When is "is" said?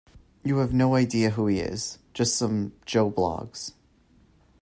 1.59-1.99